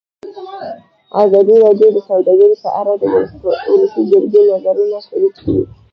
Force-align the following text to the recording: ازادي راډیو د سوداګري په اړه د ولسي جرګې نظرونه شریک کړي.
ازادي 1.23 1.55
راډیو 1.65 1.89
د 1.93 1.97
سوداګري 2.07 2.55
په 2.63 2.69
اړه 2.79 2.93
د 3.01 3.03
ولسي 3.71 4.01
جرګې 4.11 4.41
نظرونه 4.53 4.97
شریک 5.07 5.33
کړي. 5.43 5.61